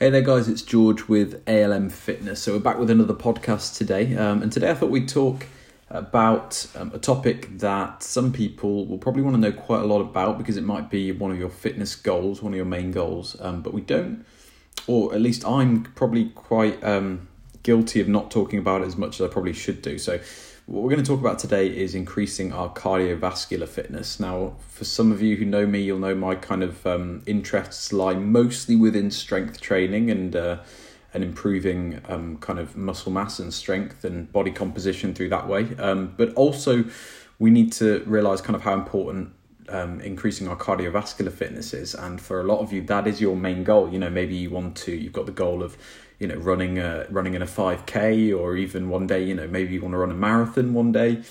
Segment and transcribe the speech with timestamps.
[0.00, 2.42] Hey there, guys, it's George with ALM Fitness.
[2.42, 4.16] So, we're back with another podcast today.
[4.16, 5.46] Um, and today I thought we'd talk
[5.88, 10.00] about um, a topic that some people will probably want to know quite a lot
[10.00, 13.40] about because it might be one of your fitness goals, one of your main goals,
[13.40, 14.26] um, but we don't,
[14.88, 17.28] or at least I'm probably quite um,
[17.62, 19.96] guilty of not talking about it as much as I probably should do.
[19.98, 20.18] So,
[20.66, 24.18] what we're going to talk about today is increasing our cardiovascular fitness.
[24.18, 27.92] Now, for some of you who know me, you'll know my kind of um, interests
[27.92, 30.58] lie mostly within strength training and uh,
[31.12, 35.68] and improving um, kind of muscle mass and strength and body composition through that way.
[35.78, 36.84] Um, but also,
[37.38, 39.32] we need to realize kind of how important
[39.68, 41.94] um, increasing our cardiovascular fitnesses.
[41.94, 43.92] And for a lot of you, that is your main goal.
[43.92, 45.76] You know, maybe you want to, you've got the goal of
[46.18, 49.74] you know running a running in a 5k or even one day you know maybe
[49.74, 51.22] you want to run a marathon one day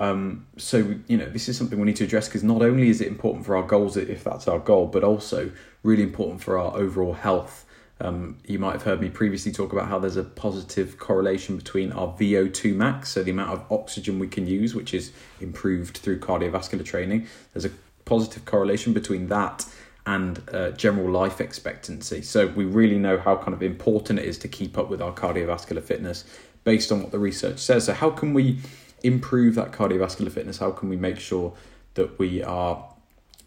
[0.00, 3.02] um, so you know this is something we need to address because not only is
[3.02, 5.50] it important for our goals if that's our goal but also
[5.82, 7.66] really important for our overall health
[8.02, 11.92] um, you might have heard me previously talk about how there's a positive correlation between
[11.92, 16.18] our VO2 max, so the amount of oxygen we can use, which is improved through
[16.18, 17.26] cardiovascular training.
[17.52, 17.70] There's a
[18.10, 19.64] positive correlation between that
[20.04, 22.20] and uh, general life expectancy.
[22.22, 25.12] So we really know how kind of important it is to keep up with our
[25.12, 26.24] cardiovascular fitness
[26.64, 27.84] based on what the research says.
[27.84, 28.58] So how can we
[29.04, 30.58] improve that cardiovascular fitness?
[30.58, 31.54] How can we make sure
[31.94, 32.84] that we are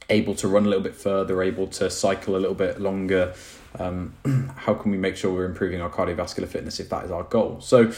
[0.10, 3.34] able to run a little bit further, able to cycle a little bit longer?
[3.78, 4.14] Um,
[4.56, 7.60] how can we make sure we're improving our cardiovascular fitness if that is our goal?
[7.60, 7.92] So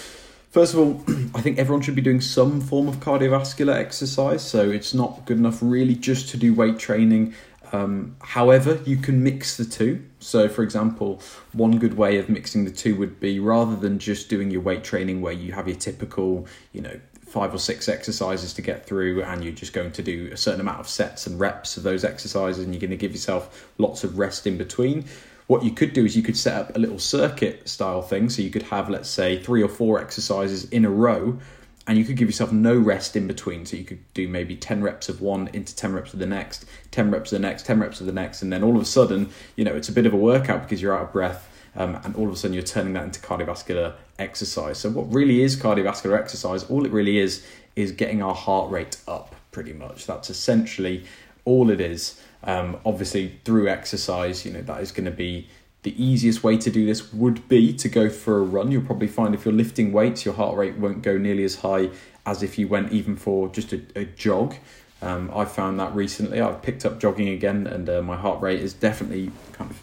[0.56, 1.04] First of all,
[1.36, 4.42] I think everyone should be doing some form of cardiovascular exercise.
[4.42, 7.34] So it's not good enough really just to do weight training
[7.74, 10.06] um, however, you can mix the two.
[10.20, 14.30] So, for example, one good way of mixing the two would be rather than just
[14.30, 18.54] doing your weight training where you have your typical, you know, five or six exercises
[18.54, 21.38] to get through and you're just going to do a certain amount of sets and
[21.38, 25.04] reps of those exercises and you're going to give yourself lots of rest in between.
[25.48, 28.30] What you could do is you could set up a little circuit style thing.
[28.30, 31.40] So you could have, let's say, three or four exercises in a row
[31.88, 33.66] and you could give yourself no rest in between.
[33.66, 36.66] So you could do maybe 10 reps of one into 10 reps of the next,
[36.92, 38.42] 10 reps of the next, 10 reps of the next.
[38.42, 40.82] And then all of a sudden, you know, it's a bit of a workout because
[40.82, 41.52] you're out of breath.
[41.78, 44.78] Um, and all of a sudden, you're turning that into cardiovascular exercise.
[44.78, 46.64] So, what really is cardiovascular exercise?
[46.64, 47.46] All it really is
[47.76, 50.06] is getting our heart rate up, pretty much.
[50.06, 51.04] That's essentially
[51.44, 52.22] all it is.
[52.46, 55.48] Um, obviously, through exercise, you know, that is going to be
[55.84, 58.72] the easiest way to do this would be to go for a run.
[58.72, 61.90] You'll probably find if you're lifting weights, your heart rate won't go nearly as high
[62.26, 64.56] as if you went even for just a, a jog.
[65.02, 66.42] Um, I found that recently.
[66.42, 69.82] I've picked up jogging again, and uh, my heart rate is definitely kind of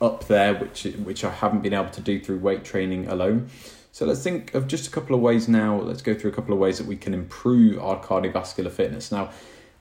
[0.00, 3.50] up there, which which I haven't been able to do through weight training alone.
[3.92, 5.78] So let's think of just a couple of ways now.
[5.80, 9.12] Let's go through a couple of ways that we can improve our cardiovascular fitness.
[9.12, 9.30] Now,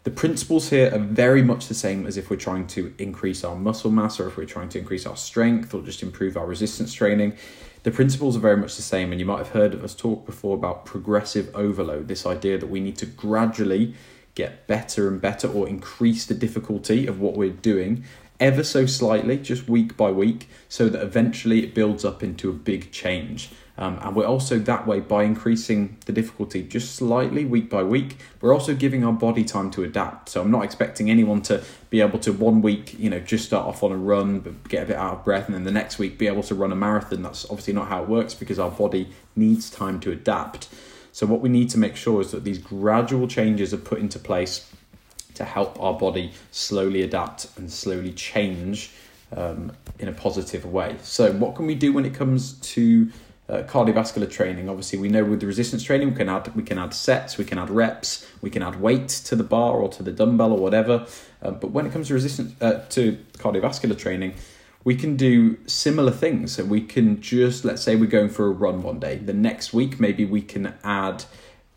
[0.03, 3.56] the principles here are very much the same as if we're trying to increase our
[3.56, 6.94] muscle mass or if we're trying to increase our strength or just improve our resistance
[6.94, 7.34] training.
[7.84, 10.56] The principles are very much the same, and you might have heard us talk before
[10.56, 13.96] about progressive overload this idea that we need to gradually
[14.36, 18.03] get better and better or increase the difficulty of what we're doing
[18.40, 22.53] ever so slightly, just week by week, so that eventually it builds up into a
[22.53, 23.52] big change.
[23.75, 28.17] Um, and we're also that way by increasing the difficulty just slightly week by week.
[28.39, 30.29] We're also giving our body time to adapt.
[30.29, 33.66] So I'm not expecting anyone to be able to one week, you know, just start
[33.66, 35.97] off on a run, but get a bit out of breath, and then the next
[35.97, 37.23] week be able to run a marathon.
[37.23, 40.69] That's obviously not how it works because our body needs time to adapt.
[41.12, 44.19] So what we need to make sure is that these gradual changes are put into
[44.19, 44.72] place
[45.33, 48.91] to help our body slowly adapt and slowly change
[49.35, 50.95] um, in a positive way.
[51.01, 53.09] So what can we do when it comes to
[53.53, 54.68] uh, cardiovascular training.
[54.68, 57.46] Obviously, we know with the resistance training we can add we can add sets, we
[57.46, 60.59] can add reps, we can add weight to the bar or to the dumbbell or
[60.59, 61.06] whatever.
[61.41, 64.34] Uh, but when it comes to resistance uh, to cardiovascular training,
[64.84, 66.53] we can do similar things.
[66.53, 69.18] So we can just let's say we're going for a run one day.
[69.18, 71.25] The next week, maybe we can add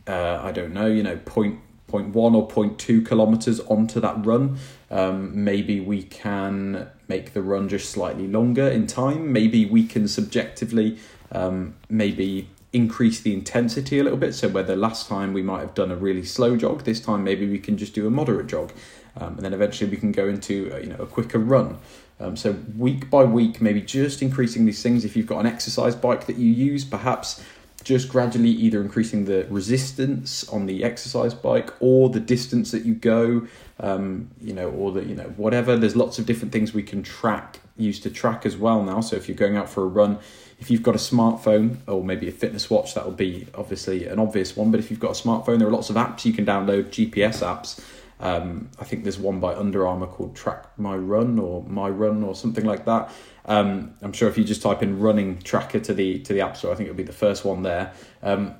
[0.07, 4.25] uh, I don't know, you know, point point one or point two kilometers onto that
[4.25, 4.59] run.
[4.91, 9.33] Um, maybe we can make the run just slightly longer in time.
[9.33, 10.99] Maybe we can subjectively
[11.33, 14.35] um, maybe increase the intensity a little bit.
[14.35, 17.25] So, where the last time we might have done a really slow jog, this time
[17.25, 18.73] maybe we can just do a moderate jog,
[19.17, 21.79] um, and then eventually we can go into a, you know a quicker run.
[22.19, 25.05] Um, so week by week, maybe just increasing these things.
[25.05, 27.43] If you've got an exercise bike that you use, perhaps
[27.87, 32.93] just gradually either increasing the resistance on the exercise bike or the distance that you
[32.93, 33.47] go,
[33.79, 35.77] um, you know, or the you know whatever.
[35.77, 39.01] There's lots of different things we can track, use to track as well now.
[39.03, 40.19] So if you're going out for a run,
[40.59, 44.19] if you've got a smartphone or maybe a fitness watch, that will be obviously an
[44.19, 44.73] obvious one.
[44.73, 47.39] But if you've got a smartphone, there are lots of apps you can download, GPS
[47.41, 47.81] apps,
[48.19, 52.23] Um, I think there's one by Under Armour called Track My Run or My Run
[52.23, 53.11] or something like that.
[53.45, 56.57] Um, I'm sure if you just type in running tracker to the to the app
[56.57, 57.93] store, I think it'll be the first one there.
[58.23, 58.55] Um,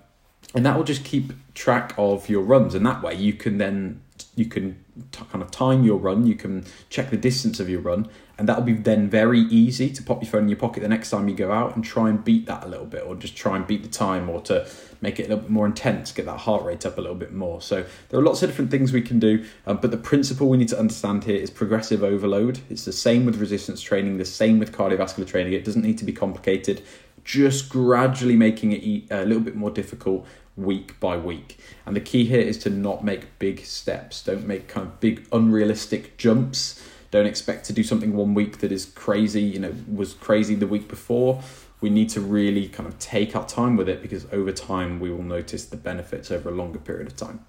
[0.55, 4.03] and that will just keep track of your runs, and that way you can then
[4.37, 6.27] you can t- kind of time your run.
[6.27, 10.03] You can check the distance of your run, and that'll be then very easy to
[10.03, 12.23] pop your phone in your pocket the next time you go out and try and
[12.23, 14.69] beat that a little bit, or just try and beat the time, or to
[15.01, 17.33] make it a little bit more intense, get that heart rate up a little bit
[17.33, 17.61] more.
[17.61, 20.59] So there are lots of different things we can do, um, but the principle we
[20.59, 22.61] need to understand here is progressive overload.
[22.71, 25.55] It's the same with resistance training, the same with cardiovascular training.
[25.55, 26.83] It doesn't need to be complicated.
[27.27, 30.25] Just gradually making it a little bit more difficult
[30.57, 31.59] week by week.
[31.85, 34.23] And the key here is to not make big steps.
[34.23, 36.81] Don't make kind of big unrealistic jumps.
[37.11, 40.69] Don't expect to do something one week that is crazy, you know, was crazy the
[40.69, 41.43] week before.
[41.81, 45.11] We need to really kind of take our time with it because over time we
[45.11, 47.45] will notice the benefits over a longer period of time.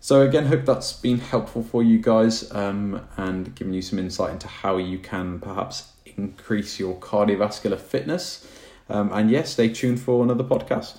[0.00, 4.32] So again, hope that's been helpful for you guys um, and given you some insight
[4.32, 8.46] into how you can perhaps increase your cardiovascular fitness.
[8.88, 10.98] Um, and yes, stay tuned for another podcast.